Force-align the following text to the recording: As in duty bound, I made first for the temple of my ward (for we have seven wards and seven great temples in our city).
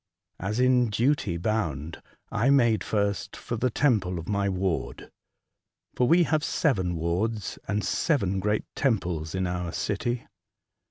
As 0.39 0.59
in 0.59 0.89
duty 0.89 1.37
bound, 1.37 2.01
I 2.31 2.49
made 2.49 2.83
first 2.83 3.35
for 3.37 3.55
the 3.55 3.69
temple 3.69 4.17
of 4.17 4.27
my 4.27 4.49
ward 4.49 5.11
(for 5.95 6.07
we 6.07 6.23
have 6.23 6.43
seven 6.43 6.95
wards 6.95 7.59
and 7.67 7.83
seven 7.85 8.39
great 8.39 8.65
temples 8.73 9.35
in 9.35 9.45
our 9.45 9.71
city). 9.71 10.25